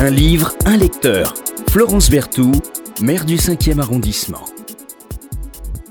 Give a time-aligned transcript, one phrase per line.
[0.00, 1.34] Un livre, un lecteur.
[1.70, 2.62] Florence Berthoud,
[3.02, 4.44] maire du 5e arrondissement.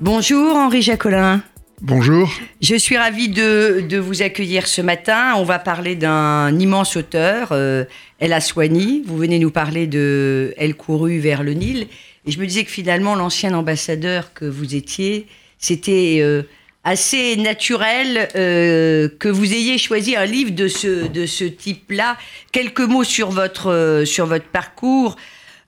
[0.00, 1.42] Bonjour Henri Jacolin.
[1.82, 2.30] Bonjour.
[2.62, 5.34] Je suis ravie de, de, vous accueillir ce matin.
[5.36, 7.84] On va parler d'un immense auteur, euh,
[8.18, 9.02] El Aswani.
[9.04, 11.86] Vous venez nous parler de Elle courut vers le Nil.
[12.24, 15.26] Et je me disais que finalement, l'ancien ambassadeur que vous étiez,
[15.58, 16.44] c'était euh,
[16.84, 22.16] assez naturel euh, que vous ayez choisi un livre de ce, de ce type-là.
[22.52, 25.16] Quelques mots sur votre, euh, sur votre parcours.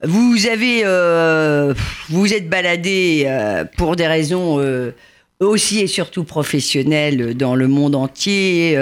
[0.03, 1.75] Vous avez, euh,
[2.09, 3.29] vous êtes baladé
[3.77, 4.59] pour des raisons
[5.39, 8.75] aussi et surtout professionnelles dans le monde entier.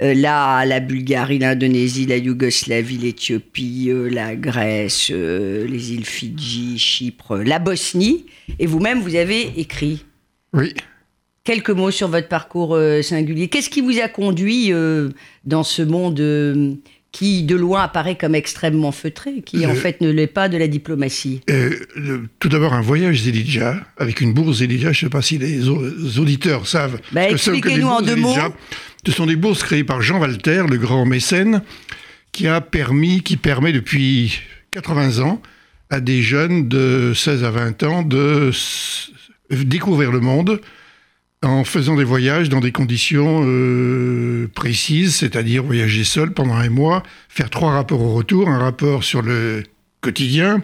[0.00, 8.24] Là, la Bulgarie, l'Indonésie, la Yougoslavie, l'Éthiopie, la Grèce, les îles Fidji, Chypre, la Bosnie.
[8.58, 10.06] Et vous-même, vous avez écrit.
[10.54, 10.72] Oui.
[11.46, 13.46] Quelques mots sur votre parcours euh, singulier.
[13.48, 15.10] Qu'est-ce qui vous a conduit euh,
[15.44, 16.74] dans ce monde euh,
[17.12, 20.66] qui, de loin, apparaît comme extrêmement feutré, qui en fait ne l'est pas de la
[20.66, 21.40] diplomatie?
[21.48, 24.90] Euh, le- tout d'abord, un voyage Zelidja, avec une bourse Zelidja.
[24.92, 25.82] Je ne sais pas si les au-
[26.18, 27.00] auditeurs savent.
[27.12, 28.34] Bah, expliquez-nous en deux mots.
[29.06, 31.62] Ce sont des bourses créées par Jean Walter, le grand mécène,
[32.32, 34.40] qui a permis, qui permet depuis
[34.72, 35.40] 80 ans
[35.90, 38.50] à des jeunes de 16 à 20 ans de
[39.52, 40.60] découvrir le monde
[41.46, 47.02] en faisant des voyages dans des conditions euh, précises, c'est-à-dire voyager seul pendant un mois,
[47.28, 49.62] faire trois rapports au retour, un rapport sur le
[50.00, 50.62] quotidien,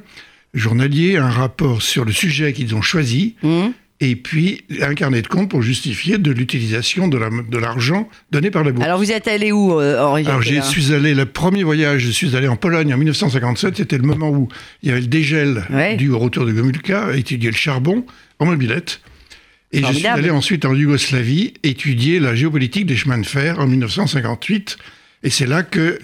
[0.54, 3.72] journalier, un rapport sur le sujet qu'ils ont choisi, Hum
[4.04, 8.50] et puis un carnet de compte pour justifier de l'utilisation de la- de l'argent donné
[8.50, 8.84] par la bourse.
[8.84, 12.10] Alors, vous êtes allé où, euh, Henri Alors, Jacolin suis allé, le premier voyage, je
[12.10, 13.76] suis allé en Pologne en 1957.
[13.76, 14.48] C'était le moment où
[14.82, 15.94] il y avait le dégel Ouais.
[15.96, 18.04] dû au retour de Gomulka, étudier le charbon
[18.40, 19.00] en mobilette.
[19.72, 23.66] Et je suis allé ensuite en Yougoslavie étudier la géopolitique des chemins de fer en
[23.66, 24.76] 1958.
[25.22, 25.98] Et c'est là que.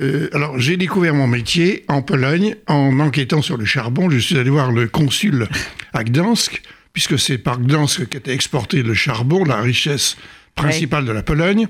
[0.00, 4.10] euh, alors, j'ai découvert mon métier en Pologne en enquêtant sur le charbon.
[4.10, 5.48] Je suis allé voir le consul
[5.94, 6.60] à Gdansk,
[6.92, 10.16] puisque c'est par Gdansk qu'était exporté le charbon, la richesse
[10.54, 11.68] principale de la Pologne.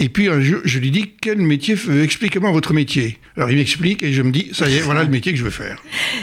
[0.00, 3.18] Et puis un jour, je lui dis quel métier, expliquez-moi votre métier.
[3.36, 5.44] Alors il m'explique et je me dis ça y est, voilà le métier que je
[5.44, 5.80] veux faire.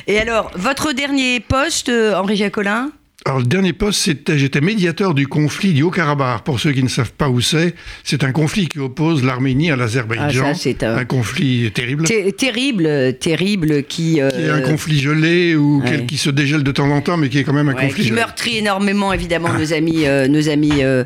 [0.07, 2.91] Et alors, votre dernier poste, euh, Henri Jacolin?
[3.25, 6.43] Alors le dernier poste, c'était j'étais médiateur du conflit du Haut-Karabakh.
[6.43, 9.75] Pour ceux qui ne savent pas où c'est, c'est un conflit qui oppose l'Arménie à
[9.75, 10.53] l'Azerbaïdjan.
[10.53, 12.05] Ah, un- un conflit terrible.
[12.05, 14.19] Té- Terrible, terrible, qui...
[14.19, 16.05] euh, Qui est un conflit gelé ou ouais.
[16.07, 18.01] qui se dégèle de temps en temps, mais qui est quand même un ouais, conflit
[18.03, 18.19] qui gelé.
[18.19, 21.03] meurtrit énormément, évidemment, nos amis, euh, nos amis euh,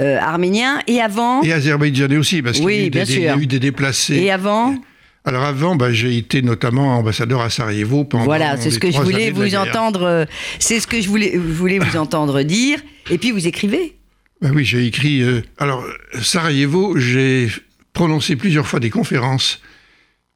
[0.00, 0.80] euh, arméniens.
[0.86, 4.16] Et avant Et azerbaïdjanais aussi, parce qu'il y, a y eu des déplacés.
[4.16, 4.74] Et avant
[5.24, 8.90] Alors avant, bah, j'ai été notamment ambassadeur à Sarajevo pendant Voilà, c'est ce les que
[8.90, 10.02] je voulais vous entendre.
[10.04, 10.24] euh,
[10.58, 12.78] C'est ce que je voulais, voulais vous entendre dire.
[13.10, 13.96] Et puis vous écrivez.
[14.40, 15.20] Ben oui, j'ai écrit.
[15.22, 15.84] euh, alors,
[16.22, 17.48] Sarajevo, j'ai
[17.92, 19.60] prononcé plusieurs fois des conférences.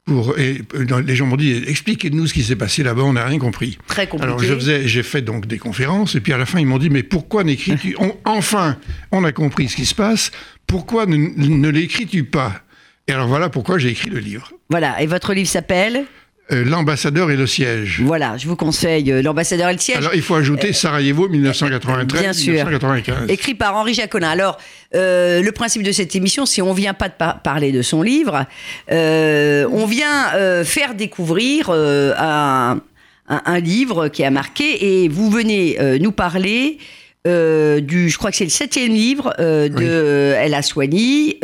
[0.04, 3.25] Pour, et euh, les gens m'ont dit expliquez-nous ce qui s'est passé là-bas, on n'a
[3.25, 3.78] rien compris.
[3.87, 4.25] Très compliqué.
[4.26, 6.78] Alors je faisais, j'ai fait donc des conférences et puis à la fin ils m'ont
[6.78, 8.78] dit mais pourquoi n'écris-tu Enfin,
[9.12, 10.32] on a compris ce qui se passe.
[10.66, 12.62] Pourquoi ne, ne l'écris-tu pas?
[13.09, 14.53] Et alors voilà pourquoi j'ai écrit le livre.
[14.71, 15.01] Voilà.
[15.03, 16.05] Et votre livre s'appelle
[16.51, 18.01] Euh, L'ambassadeur et le siège.
[18.05, 19.97] Voilà, je vous conseille euh, L'ambassadeur et le siège.
[19.99, 22.53] Alors il faut ajouter Sarajevo 1993, Bien sûr.
[22.53, 23.29] 1995.
[23.31, 24.29] Écrit par Henri Jacolin.
[24.29, 24.59] Alors,
[24.95, 28.03] euh, le principe de cette émission, c'est on vient pas de par- parler de son
[28.03, 28.45] livre,
[28.91, 32.81] euh, on vient euh, faire découvrir euh, un,
[33.29, 36.79] un- un livre qui a marqué, et vous venez euh, nous parler
[37.27, 39.84] euh, du, je crois que c'est le septième livre euh, de Oui.
[39.87, 41.37] euh, El Aswani.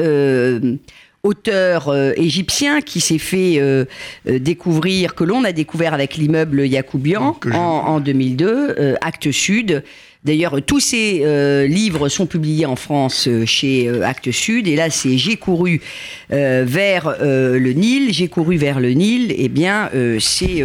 [1.24, 3.84] Auteur euh, égyptien qui s'est fait euh,
[4.28, 8.46] euh, découvrir, que l'on a découvert avec l'immeuble Yacoubian en, en 2002,
[8.78, 9.82] euh, Actes Sud.
[10.24, 14.66] D'ailleurs, tous ces livres sont publiés en France chez Actes Sud.
[14.66, 15.80] Et là, c'est J'ai couru
[16.28, 18.12] vers le Nil.
[18.12, 19.32] J'ai couru vers le Nil.
[19.38, 20.64] Eh bien, c'est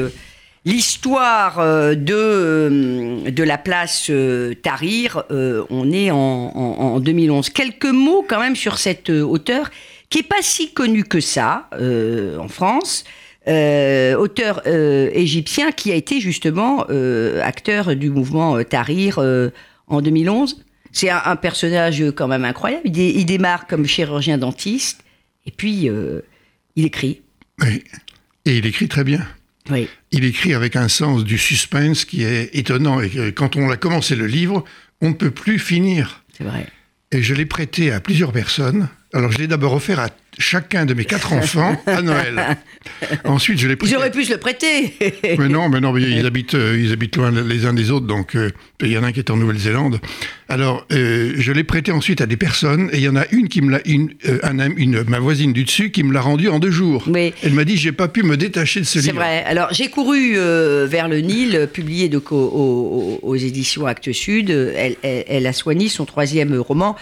[0.66, 1.60] l'histoire
[1.96, 4.12] de, de la place
[4.64, 5.24] Tahrir.
[5.30, 7.50] On est en, en- en 2011.
[7.52, 9.70] Quelques mots quand même sur cet auteur
[10.14, 13.04] qui est pas si connu que ça euh, en France.
[13.48, 16.86] Euh, auteur euh, égyptien qui a été justement
[17.42, 19.18] acteur du mouvement Tahrir
[19.88, 20.64] en 2011.
[20.92, 22.84] C'est un, un personnage quand même incroyable.
[22.86, 25.04] Il, dé- il démarre comme chirurgien dentiste
[25.48, 25.90] et puis
[26.76, 27.22] il écrit.
[27.60, 27.84] Oui.
[28.46, 29.26] Et il écrit très bien.
[29.72, 29.90] Oui.
[30.12, 33.02] Il écrit avec un sens du suspense qui est étonnant.
[33.02, 34.64] Et quand on a commencé le livre,
[35.02, 36.24] on ne peut plus finir.
[36.38, 36.68] C'est vrai.
[37.12, 38.90] Et je l'ai prêté à plusieurs personnes.
[39.16, 42.58] Alors, je l'ai d'abord offert à chacun de mes quatre enfants à Noël.
[43.26, 43.96] Ensuite, je l'ai prêté.
[43.96, 44.96] Auraient pu se le prêter.
[45.38, 48.08] Mais non, mais non, mais ils habitent, euh, ils habitent loin les uns des autres,
[48.08, 48.50] donc euh,
[48.84, 50.00] Il y en a un qui est en Nouvelle-Zélande.
[50.50, 53.48] Alors, euh, je l'ai prêté ensuite à des personnes, et il y en a une
[53.48, 56.50] qui me l'a, une, euh, un une- ma voisine du dessus, qui me l'a rendu
[56.50, 57.04] en deux jours.
[57.08, 57.34] Oui.
[57.44, 59.22] Elle m'a dit, j'ai pas pu me détacher de ce C'est livre.
[59.24, 59.44] vrai.
[59.46, 64.50] Alors, j'ai couru euh, vers le Nil, publié donc aux, aux- aux éditions Actes Sud.
[64.50, 66.96] Elle, elle- elle a soigné son troisième roman.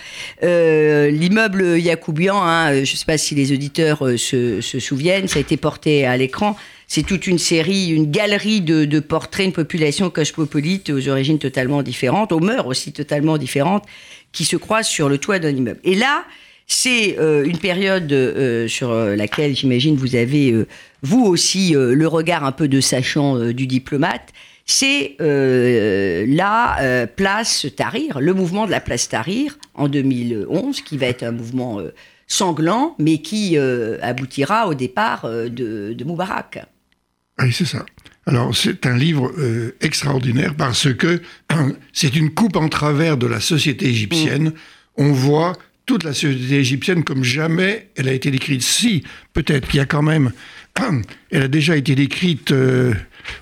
[1.10, 5.42] L'immeuble Yacoubian, hein, je ne sais pas si les auditeurs se, se souviennent, ça a
[5.42, 6.56] été porté à l'écran.
[6.94, 11.84] C'est toute une série, une galerie de, de portraits, une population cosmopolite aux origines totalement
[11.84, 13.86] différentes, aux mœurs aussi totalement différentes,
[14.34, 15.80] qui se croisent sur le toit d'un immeuble.
[15.86, 16.26] Et là,
[16.68, 20.68] c'est euh, une période euh, sur euh, laquelle, j'imagine, vous avez, euh,
[21.02, 24.28] vous aussi, euh, le regard un peu de sachant euh, du diplomate.
[24.66, 31.24] C'est la place Tahrir, le mouvement de la place Tahrir en 2011, qui va être
[31.24, 31.80] un mouvement
[32.28, 36.60] sanglant, mais qui aboutira au départ de, de Moubarak.
[37.40, 37.86] Oui, c'est ça.
[38.28, 41.22] Alors, c'est un livre euh, extraordinaire parce que
[41.92, 44.54] c'est une coupe en travers de la société égyptienne.
[44.96, 45.58] On voit
[45.88, 48.62] toute la société égyptienne comme jamais elle a été décrite.
[48.62, 50.32] Si, peut-être qu'il y a quand même.
[51.32, 52.94] Elle a déjà été décrite, euh,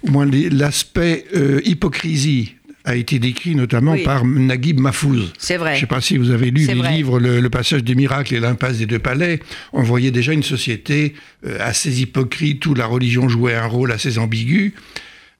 [0.03, 2.56] au moins les- l'aspect euh, hypocrisie
[2.89, 4.03] a été décrit notamment Oui.
[4.03, 5.31] par Naguib Mahfouz.
[5.38, 5.71] C'est vrai.
[5.71, 6.91] Je ne sais pas si vous avez lu les vrai.
[6.91, 9.39] livres le, le passage des miracles et l'impasse des deux palais.
[9.74, 11.13] On voyait déjà une société
[11.45, 14.74] euh, assez hypocrite où la religion jouait un rôle assez ambigu.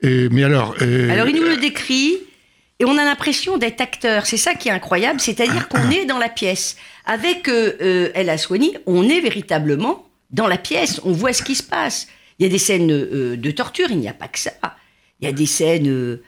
[0.04, 2.18] Euh, mais alors, euh, Alors, il nous le décrit.
[2.81, 4.25] Et on a l'impression d'être acteur.
[4.25, 5.19] C'est ça qui est incroyable.
[5.19, 6.78] C'est-à-dire qu'on est dans la pièce.
[7.06, 11.02] Avec euh, El Aswani, on est véritablement dans la pièce.
[11.04, 12.07] On voit ce qui se passe.
[12.40, 13.88] Il y a des scènes de torture.
[13.90, 14.52] Il n'y a pas que ça.
[15.19, 16.19] Il y a des scènes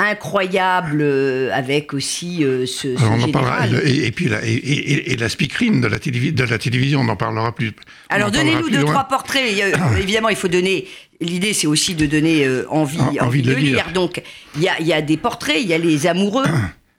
[0.00, 3.66] euh, incroyables euh, avec aussi euh, ce, ce on en parlera.
[3.84, 7.08] Et, et puis la, et, et- et la speakerine de la, de la télévision, on
[7.08, 7.72] en parlera plus.
[8.08, 8.92] Alors donnez-nous deux, loin.
[8.92, 9.42] trois portraits.
[9.60, 10.86] A- évidemment, il faut donner.
[11.20, 13.86] L'idée, c'est aussi de donner euh, envie, En- envie, de, lire.
[13.94, 14.22] Donc,
[14.56, 16.44] il y a, il y a des portraits, il y a les amoureux.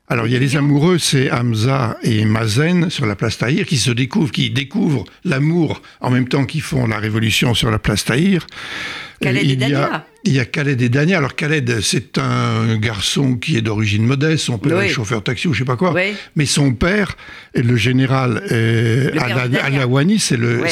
[0.09, 3.77] Alors, il y a les amoureux, c'est Hamza et Mazen sur la place Tahir, qui
[3.77, 8.05] se découvrent, qui découvrent l'amour en même temps qu'ils font la révolution sur la place
[8.05, 8.47] Tahir.
[9.19, 10.07] Khaled Euh, et il y a- Dania.
[10.23, 11.17] Il y a Khaled et Dania.
[11.17, 14.45] Alors, Khaled, c'est un garçon qui est d'origine modeste.
[14.45, 14.85] Son père Oui.
[14.85, 15.93] est chauffeur taxi ou je sais pas quoi.
[15.93, 16.13] Oui.
[16.37, 17.17] Mais son père,
[17.53, 19.65] le général euh, Dania.
[19.65, 20.63] Alawani, c'est le,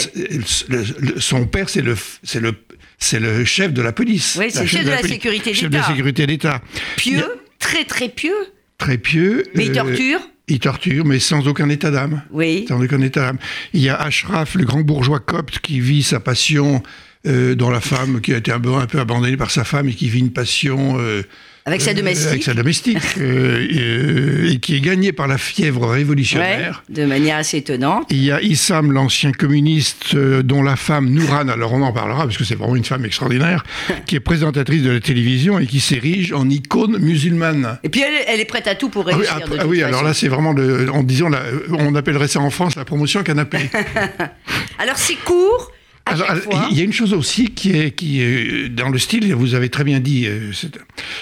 [1.20, 2.54] son père, c'est le, c'est le,
[3.00, 4.38] c'est le chef de la police.
[4.40, 5.12] Oui, c'est le chef de la police.
[5.14, 5.92] sécurité Chef de la d'État.
[5.92, 6.62] sécurité d'État.
[6.96, 7.26] Pieux,
[7.60, 8.34] très très pieux.
[8.78, 9.44] Très pieux.
[9.56, 10.20] Mais il euh, torture.
[10.48, 12.22] il torture, mais sans aucun état d'âme.
[12.32, 12.66] Oui.
[12.68, 13.38] Sans aucun état d'âme.
[13.74, 16.84] Il y a Ashraf, le grand bourgeois copte, qui vit sa passion
[17.26, 19.90] euh, dans la femme, qui a été un peu, un peu abandonnée par sa femme
[19.90, 20.98] et qui vit une passion.
[21.00, 21.24] euh,
[21.66, 22.28] Avec sa euh, domestique.
[22.30, 22.98] avec sa domestique.
[23.20, 26.84] et qui est gagnée par la fièvre Ouais, révolutionnaire.
[26.90, 28.08] de manière assez étonnante.
[28.12, 32.38] Il y a Issam, l'ancien communiste, dont la femme, Nouran, alors on en parlera parce
[32.38, 33.64] que c'est vraiment une femme extraordinaire,
[34.06, 37.80] qui est présentatrice de la télévision et qui s'érige en icône musulmane.
[37.84, 39.38] Et puis elle, elle est prête à tout pour Ah oui, réussir.
[39.38, 42.40] de ah toute oui, alors là, c'est vraiment, le, en disant, la- on appellerait ça
[42.40, 43.58] en France la promotion canapé.
[44.78, 45.72] Alors c'est court.
[46.06, 46.68] Alors, fois.
[46.72, 49.70] il y a une chose aussi qui est, qui est dans le style, vous avez
[49.70, 50.52] très bien dit, euh,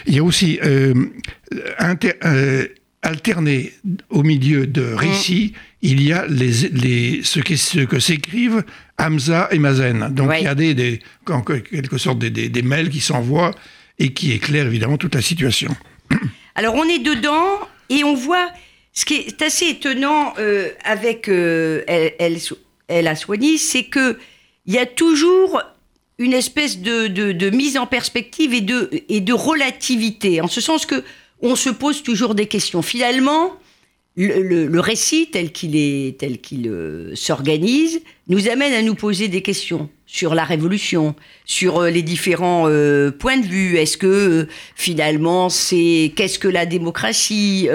[0.06, 0.94] il y a aussi euh,
[1.80, 2.68] inter- euh,
[3.02, 3.72] alterné
[4.10, 4.96] au milieu de Mmh.
[4.96, 8.64] récits, il y a les, les, ce, qui- ce que s'écrivent
[8.98, 10.10] Hamza et Mazen.
[10.12, 13.52] Donc il y a des, des, en quelque sorte des, des, des mails qui s'envoient
[14.00, 15.76] et qui éclairent évidemment toute la situation.
[16.56, 17.60] Alors on est dedans
[17.90, 18.50] et on voit
[18.94, 22.38] ce qui est assez étonnant euh, avec euh, El, El,
[22.88, 24.18] El Aswani, c'est que
[24.66, 25.62] il y a toujours
[26.20, 31.04] une espèce de, mise en perspective et de, relativité, en ce sens que
[31.42, 32.82] on se pose toujours des questions.
[32.82, 33.52] Finalement,
[34.16, 39.42] le, récit tel qu'il est, tel qu'il euh, s'organise, nous amène à nous poser des
[39.42, 43.76] questions sur la révolution, sur euh, les différents euh, points de vue.
[43.76, 47.68] Est-ce que finalement c'est qu'est-ce que la démocratie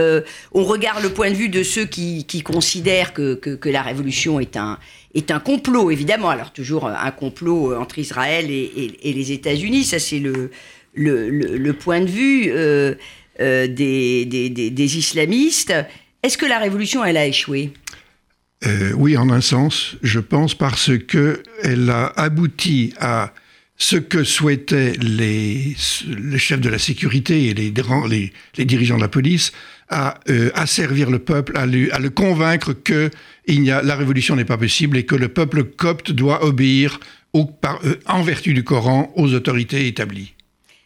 [0.52, 4.78] On regarde le point de vue de ceux qui, considèrent que la révolution est un
[5.18, 6.30] est un complot, évidemment.
[6.30, 12.00] Alors toujours euh, un complot euh, entre Israël et, les États-Unis, ça c'est le, point
[12.00, 12.94] de vue euh,
[13.38, 15.74] des, islamistes.
[16.22, 17.72] Est-ce que la révolution, elle a échoué?
[18.96, 23.32] Oui, en un sens, je pense, parce que elle a abouti à
[23.76, 25.76] ce que souhaitaient les,
[26.38, 27.70] chefs de la sécurité et les,
[28.64, 29.52] dirigeants de la police,
[29.88, 30.18] à
[30.54, 33.10] asservir le peuple, à le convaincre que
[33.54, 37.00] il y a, la révolution n'est pas possible et que le peuple copte doit obéir
[37.32, 40.34] au, par, euh, en vertu du Coran aux autorités établies.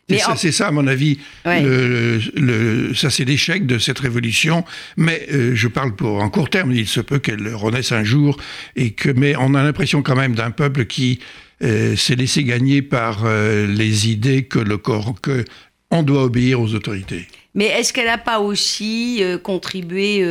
[0.09, 1.63] C'est ça, en- c'est ça, à mon avis, Ouais.
[1.63, 4.65] le, le- ça c'est l'échec de cette révolution.
[4.97, 6.73] Mais euh, je parle pour en court terme.
[6.73, 8.37] Il se peut qu'elle renaisse un jour,
[8.77, 11.21] et que, mais on a l'impression quand même d'un peuple qui
[11.63, 15.45] euh, s'est laissé gagner par euh, les idées que le corps, que
[15.91, 17.27] on doit obéir aux autorités.
[17.55, 20.25] Mais est-ce qu'elle n'a pas aussi contribué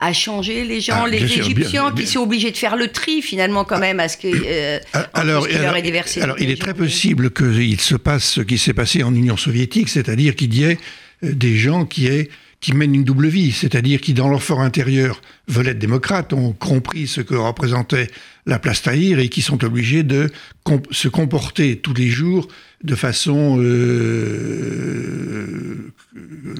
[0.00, 2.56] à changer les gens, Ah, les bien sûr, bien- Égyptiens, bien- qui sont obligés de
[2.56, 6.20] faire le tri finalement quand même à ce que, euh, entre Alors, leur est déversé
[6.20, 9.88] alors, il est très possible qu'il se passe ce qui s'est passé en Union soviétique,
[9.88, 10.78] c'est-à-dire qu'il y ait
[11.24, 12.28] euh, des gens qui, aient-
[12.60, 16.52] qui mènent une double vie, c'est-à-dire qui, dans leur fort intérieur, veulent être démocrates, ont
[16.52, 18.06] compris ce que représentait
[18.46, 20.30] la place Tahir et qui sont obligés de
[20.62, 22.46] com- se comporter tous les jours
[22.84, 23.58] de façon...
[23.60, 26.54] euh, euh,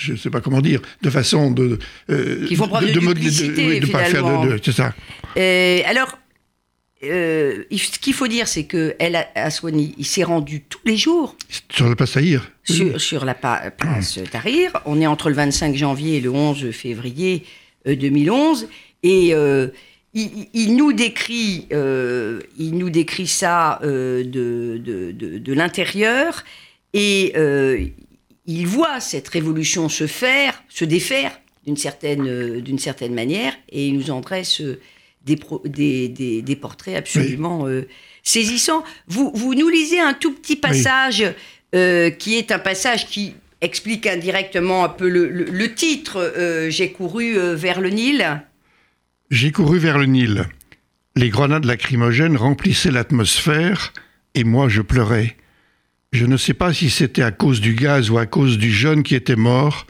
[0.00, 1.78] je ne sais pas comment dire, de façon de...
[2.10, 4.52] euh, Qui font preuve de mod- duplicité, oui, de pas faire de...
[4.52, 4.94] de- c'est ça.
[5.36, 6.16] Euh, alors,
[7.02, 11.36] euh, ce qu'il faut dire, c'est que El Aswani, il s'est rendu tous les jours
[11.72, 12.50] Sur la place Tahir.
[12.64, 14.72] sur, sur la pa- place Tahrir.
[14.84, 17.44] On est entre le 25 janvier et le 11 février
[17.86, 18.68] euh, 2011.
[19.02, 19.68] Et euh,
[20.12, 26.44] il, nous décrit, euh, il nous décrit ça euh, de, de, de- de l'intérieur.
[26.92, 27.86] Et euh,
[28.46, 31.32] il voit cette révolution se faire, se défaire
[31.66, 33.52] d'une certaine, euh, d'une certaine manière.
[33.70, 34.80] Et il nous en dresse euh,
[35.24, 37.86] des, pro- des, des- des portraits absolument euh,
[38.22, 38.82] saisissants.
[39.08, 41.24] Vous, vous nous lisez un tout petit passage
[42.18, 46.34] qui est un passage qui explique indirectement un peu le, le- le titre
[46.68, 48.42] J'ai couru vers le Nil.
[49.30, 50.46] J'ai couru vers le Nil.
[51.14, 53.92] Les grenades lacrymogènes remplissaient l'atmosphère
[54.34, 55.36] et moi je pleurais.
[56.12, 59.02] Je ne sais pas si c'était à cause du gaz ou à cause du jeune
[59.02, 59.86] qui était mort,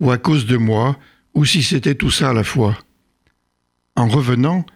[0.00, 0.98] ou à cause de moi,
[1.34, 2.76] ou si c'était tout ça à la fois.
[3.94, 4.66] En revenant,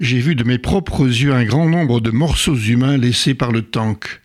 [0.00, 3.62] j'ai vu de mes propres yeux un grand nombre de morceaux humains laissés par le
[3.62, 4.20] tank.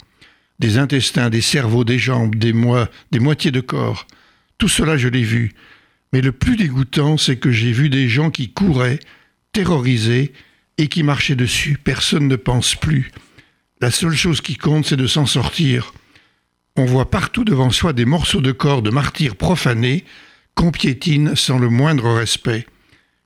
[0.60, 4.08] Des intestins, des cerveaux, des jambes, des, moi- des moitiés de corps.
[4.58, 5.54] Tout cela je l'ai vu.
[6.14, 9.00] Mais le plus dégoûtant, c'est que j'ai vu des gens qui couraient,
[9.52, 10.32] terrorisés,
[10.78, 11.78] et qui marchaient dessus.
[11.82, 13.12] Personne ne pense plus.
[13.82, 15.94] La seule chose qui compte, c'est de s'en sortir.
[16.78, 20.04] On voit partout devant soi des morceaux de corps de martyrs profanés
[20.56, 22.66] qu'on piétine sans le moindre respect.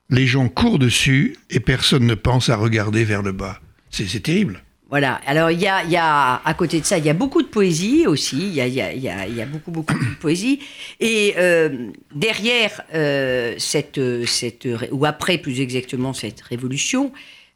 [0.09, 3.59] Les gens courent dessus et personne ne pense à regarder vers le bas.
[3.91, 4.63] C'est terrible.
[4.89, 5.21] Voilà.
[5.27, 7.47] Alors, il y a, y a, à côté de ça, il y a beaucoup de
[7.47, 8.37] poésie aussi.
[8.37, 10.59] Il y a, y a- y a- beaucoup, beaucoup de poésie.
[10.99, 17.11] Et euh, derrière euh, cette, cette, ou après plus exactement cette révolution,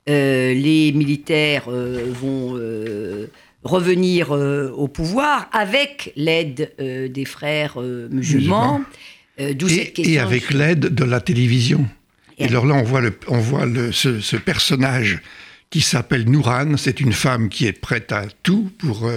[0.09, 2.55] euh, les militaires vont
[3.63, 8.81] revenir euh, au pouvoir avec l'aide euh, des frères euh, musulmans.
[9.39, 10.13] D'où cette Et, question.
[10.13, 11.87] et avec l'aide de la télévision.
[12.37, 15.21] Et Et alors là, on voit, le, on voit le- ce, ce personnage
[15.71, 16.77] qui s'appelle Nourane.
[16.77, 19.09] C'est une femme qui est prête à tout pour,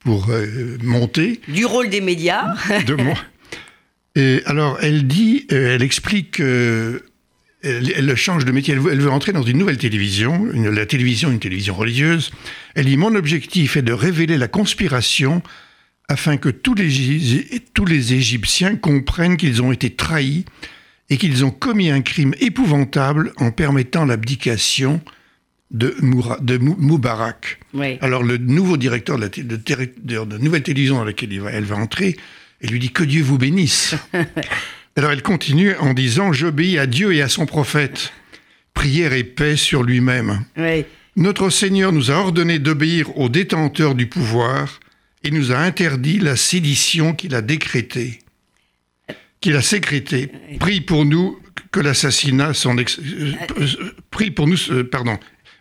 [0.00, 1.40] pour euh, monter.
[1.48, 2.54] Du rôle des médias.
[2.86, 3.14] de moi.
[4.16, 7.00] Et alors, elle dit, elle explique, euh,
[7.64, 10.68] elle, elle change de métier, elle veut, elle veut entrer dans une nouvelle télévision, une-
[10.70, 12.30] la télévision, une télévision religieuse.
[12.74, 15.42] Elle dit, mon objectif est de révéler la conspiration
[16.08, 20.44] afin que tous les, Égy- tous les Égyptiens comprennent qu'ils ont été trahis
[21.10, 25.00] et qu'ils ont commis un crime épouvantable en permettant l'abdication
[25.70, 27.58] de, Moura- de Mou- Moubarak.
[27.72, 27.96] Oui.
[28.00, 29.56] Alors le nouveau directeur de la, de
[30.24, 32.16] de nouvelle télévision dans laquelle il va- elle va entrer,
[32.60, 33.94] elle lui dit que Dieu vous bénisse.
[34.96, 38.12] Alors elle continue en disant j'obéis à Dieu et à son prophète.
[38.74, 40.44] Prière et paix sur lui-même.
[40.56, 40.84] Oui.
[41.16, 44.80] Notre Seigneur nous a ordonné d'obéir aux détenteurs du pouvoir
[45.22, 48.18] et nous a interdit la sédition qu'il a décrétée.
[49.40, 50.30] Qu'il a sécrétée.
[50.58, 51.38] Prie pour nous
[51.70, 53.66] que l'assassinat son ex- euh, euh,
[54.10, 55.18] prie pour nous euh, pardon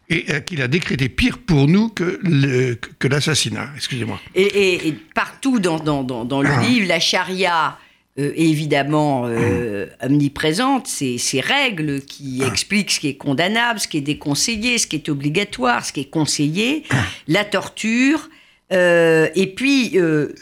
[0.09, 3.69] et euh, qu'il a décrété pire pour nous que le- que l'assassinat.
[3.75, 4.19] Excusez-moi.
[4.35, 6.61] Et, et- et partout dans, dans, dans, dans le Ah.
[6.61, 7.77] livre, la charia
[8.19, 10.87] euh, évidemment euh, omniprésente.
[10.87, 12.47] Ces, ces règles qui Ah.
[12.47, 16.01] expliquent ce qui est condamnable, ce qui est déconseillé, ce qui est obligatoire, ce qui
[16.01, 17.03] est conseillé, Ah.
[17.27, 18.29] la torture.
[18.71, 19.95] euh, et puis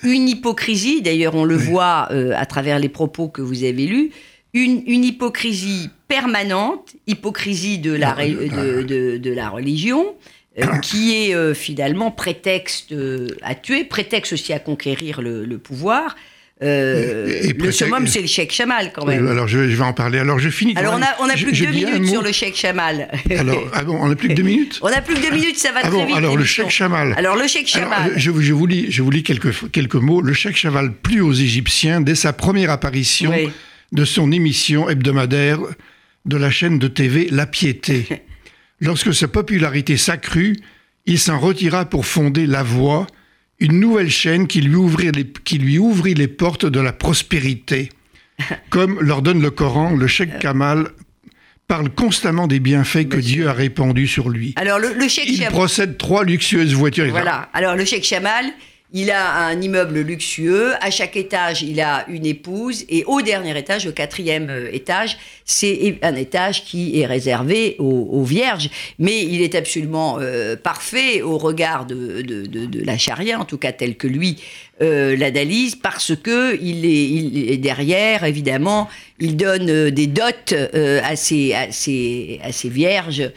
[0.03, 4.11] une hypocrisie, d'ailleurs on le voit à travers les propos que vous avez lus,
[4.53, 10.15] une, une hypocrisie permanente, hypocrisie de la, ré- de, de- de la religion,
[10.59, 15.57] euh, qui est euh, finalement prétexte euh, à tuer, prétexte aussi à conquérir le, le
[15.57, 16.15] pouvoir.
[16.63, 19.27] Euh, Et- et le summum, c'est le Cheikh Chamal quand même.
[19.27, 20.19] Alors je, je vais en parler.
[20.19, 20.73] Alors je finis.
[20.75, 21.07] Alors on même.
[21.19, 23.09] a, on a Je- plus que deux minutes sur le Cheikh Chamal.
[23.35, 24.79] Alors ah bon, on n'a plus que deux minutes.
[24.83, 26.15] on a plus que deux minutes, ça va Ah très bon, vite.
[26.15, 26.43] alors le.
[26.43, 27.13] Cheikh Chamal.
[27.17, 28.13] Alors le Alors, Chamal.
[28.15, 30.21] je, je vous lis, je vous lis quelques, quelques mots.
[30.21, 33.49] Le Cheikh Chaval plut aux Égyptiens dès sa première apparition Oui.
[33.91, 35.59] de son émission hebdomadaire
[36.25, 38.05] de la chaîne de TV La Piété.
[38.81, 40.57] Lorsque sa popularité s'accrut,
[41.07, 43.07] il s'en retira pour fonder La Voix,
[43.61, 47.89] une nouvelle chaîne qui lui, ouvrit les, qui lui ouvrit les portes de la prospérité.
[48.69, 50.89] Comme l'ordonne le Coran, le Cheikh Kamal
[51.67, 54.53] parle constamment des bienfaits que Dieu a répandus sur lui.
[54.57, 57.07] Alors le, le Cheikh Il procède trois luxueuses voitures.
[57.11, 57.49] Voilà.
[57.53, 58.45] Alors le Cheikh Chamal,
[58.93, 60.73] Il a un immeuble luxueux.
[60.81, 62.83] À chaque étage, il a une épouse.
[62.89, 68.23] Et au dernier étage, au quatrième euh, étage, c'est un étage qui est réservé aux,
[68.23, 68.69] vierges.
[68.99, 73.95] Mais il est absolument euh, parfait au regard de, la charia, en tout cas tel
[73.95, 74.41] que lui
[74.81, 80.21] euh, l'analyse, parce que il est, derrière, évidemment, il donne des dots
[81.03, 83.31] à ses vierges.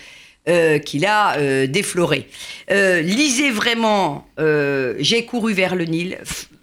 [0.47, 2.29] Euh, qu'il a euh, défloré.
[2.71, 4.29] Euh, lisez vraiment
[4.99, 6.19] J'ai couru vers le Nil.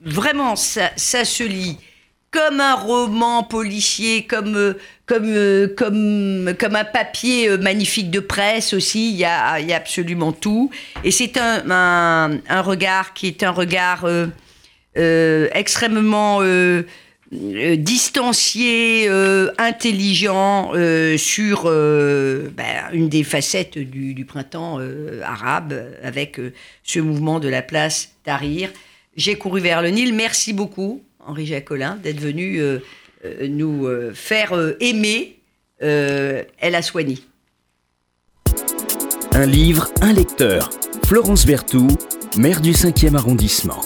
[0.06, 1.80] Vraiment, ça, se lit
[2.30, 4.76] comme un roman policier, comme,
[5.08, 5.34] comme,
[5.76, 9.10] comme, comme un papier magnifique de presse aussi.
[9.10, 10.70] Il y a, absolument tout.
[11.04, 14.08] Et c'est un, un, un, regard qui est un regard
[14.96, 16.40] extrêmement
[17.34, 24.80] euh, distancié, euh, intelligent euh, sur ben, une des facettes du, printemps
[25.24, 25.74] arabe
[26.04, 26.40] avec
[26.84, 28.70] ce mouvement de la place Tahrir.
[29.16, 30.14] J'ai couru vers le Nil.
[30.14, 32.62] Merci beaucoup, Henri Jacolin, d'être venu
[33.50, 35.38] nous faire aimer
[35.80, 37.18] Elle a soigné.
[39.34, 40.70] Un livre, un lecteur.
[41.06, 41.98] Florence Berthoud,
[42.38, 43.82] maire du 5e arrondissement.